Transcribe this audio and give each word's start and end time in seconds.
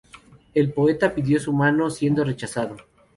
El 0.55 0.73
poeta 0.73 1.13
pidió 1.13 1.39
su 1.39 1.53
mano, 1.53 1.91
siendo 1.91 2.23
rechazado. 2.23 2.75